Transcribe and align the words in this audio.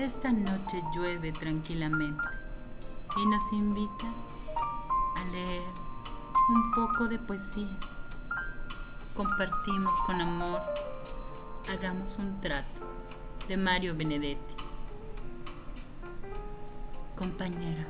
Esta 0.00 0.32
noche 0.32 0.82
llueve 0.94 1.30
tranquilamente 1.30 2.24
y 3.18 3.26
nos 3.26 3.52
invita 3.52 4.06
a 5.14 5.24
leer 5.30 5.62
un 6.48 6.72
poco 6.72 7.06
de 7.06 7.18
poesía. 7.18 7.68
Compartimos 9.14 9.94
con 10.06 10.22
amor, 10.22 10.62
hagamos 11.70 12.16
un 12.16 12.40
trato 12.40 12.80
de 13.46 13.58
Mario 13.58 13.94
Benedetti. 13.94 14.54
Compañera, 17.14 17.84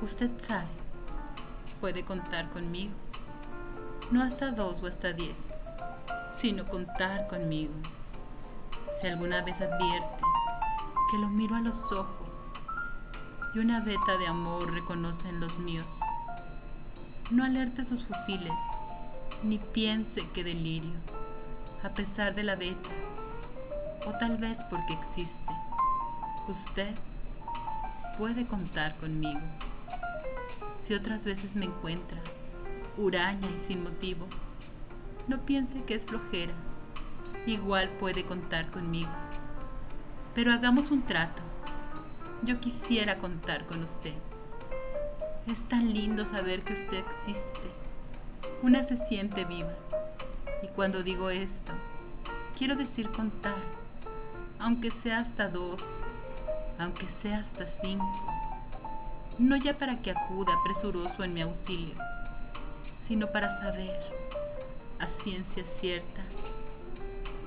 usted 0.00 0.30
sabe, 0.38 0.70
puede 1.82 2.02
contar 2.02 2.48
conmigo, 2.48 2.94
no 4.10 4.22
hasta 4.22 4.52
dos 4.52 4.82
o 4.82 4.86
hasta 4.86 5.12
diez, 5.12 5.50
sino 6.30 6.66
contar 6.66 7.28
conmigo. 7.28 7.74
Si 8.98 9.06
alguna 9.06 9.42
vez 9.42 9.60
advierte 9.60 10.29
que 11.10 11.18
lo 11.18 11.28
miro 11.28 11.56
a 11.56 11.60
los 11.60 11.90
ojos 11.90 12.40
y 13.52 13.58
una 13.58 13.80
veta 13.80 14.16
de 14.16 14.28
amor 14.28 14.72
reconoce 14.72 15.28
en 15.28 15.40
los 15.40 15.58
míos. 15.58 15.98
No 17.30 17.44
alerte 17.44 17.82
sus 17.82 18.04
fusiles, 18.04 18.52
ni 19.42 19.58
piense 19.58 20.28
que 20.28 20.44
delirio, 20.44 20.92
a 21.82 21.88
pesar 21.88 22.34
de 22.34 22.44
la 22.44 22.54
veta, 22.54 22.90
o 24.06 24.12
tal 24.12 24.36
vez 24.36 24.62
porque 24.64 24.92
existe. 24.92 25.52
Usted 26.46 26.94
puede 28.16 28.46
contar 28.46 28.94
conmigo. 28.96 29.40
Si 30.78 30.94
otras 30.94 31.24
veces 31.24 31.56
me 31.56 31.66
encuentra 31.66 32.20
huraña 32.96 33.48
y 33.54 33.58
sin 33.58 33.82
motivo, 33.82 34.26
no 35.26 35.40
piense 35.40 35.82
que 35.84 35.94
es 35.94 36.06
flojera, 36.06 36.52
igual 37.46 37.88
puede 37.98 38.24
contar 38.24 38.70
conmigo. 38.70 39.10
Pero 40.34 40.52
hagamos 40.52 40.90
un 40.90 41.02
trato. 41.02 41.42
Yo 42.42 42.60
quisiera 42.60 43.18
contar 43.18 43.66
con 43.66 43.82
usted. 43.82 44.14
Es 45.46 45.64
tan 45.64 45.92
lindo 45.92 46.24
saber 46.24 46.62
que 46.62 46.74
usted 46.74 46.98
existe. 46.98 47.70
Una 48.62 48.84
se 48.84 48.96
siente 48.96 49.44
viva. 49.44 49.74
Y 50.62 50.68
cuando 50.68 51.02
digo 51.02 51.30
esto, 51.30 51.72
quiero 52.56 52.76
decir 52.76 53.10
contar, 53.10 53.56
aunque 54.58 54.90
sea 54.90 55.18
hasta 55.18 55.48
dos, 55.48 56.00
aunque 56.78 57.08
sea 57.08 57.38
hasta 57.38 57.66
cinco. 57.66 58.06
No 59.38 59.56
ya 59.56 59.78
para 59.78 60.00
que 60.00 60.10
acuda 60.10 60.52
presuroso 60.64 61.24
en 61.24 61.34
mi 61.34 61.40
auxilio, 61.40 61.94
sino 62.96 63.26
para 63.28 63.50
saber, 63.50 63.98
a 64.98 65.08
ciencia 65.08 65.64
cierta, 65.64 66.22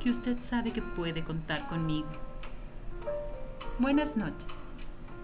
que 0.02 0.10
usted 0.10 0.40
sabe 0.42 0.74
que 0.74 0.82
puede 0.82 1.24
contar 1.24 1.68
conmigo. 1.68 2.10
Buenas 3.80 4.16
noches. 4.16 4.54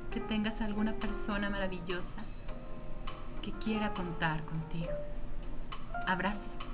Que 0.10 0.20
tengas 0.20 0.62
alguna 0.62 0.94
persona 0.94 1.52
maravillosa 1.52 2.18
que 3.44 3.52
quiera 3.52 3.94
contar 3.94 4.44
contigo. 4.44 4.90
Abrazos. 6.08 6.68